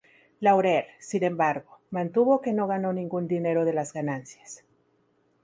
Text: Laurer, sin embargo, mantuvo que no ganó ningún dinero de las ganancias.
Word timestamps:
Laurer, 0.39 0.87
sin 0.97 1.21
embargo, 1.23 1.77
mantuvo 1.91 2.41
que 2.41 2.53
no 2.53 2.65
ganó 2.65 2.91
ningún 2.91 3.27
dinero 3.27 3.65
de 3.65 3.73
las 3.73 3.93
ganancias. 3.93 4.63